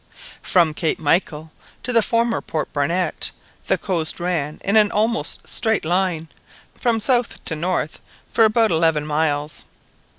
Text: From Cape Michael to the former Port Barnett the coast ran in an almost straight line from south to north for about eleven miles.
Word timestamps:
From 0.41 0.73
Cape 0.73 0.97
Michael 0.97 1.51
to 1.83 1.93
the 1.93 2.01
former 2.01 2.41
Port 2.41 2.73
Barnett 2.73 3.29
the 3.67 3.77
coast 3.77 4.19
ran 4.19 4.59
in 4.65 4.75
an 4.75 4.91
almost 4.91 5.47
straight 5.47 5.85
line 5.85 6.27
from 6.73 6.99
south 6.99 7.45
to 7.45 7.55
north 7.55 7.99
for 8.33 8.43
about 8.43 8.71
eleven 8.71 9.05
miles. 9.05 9.65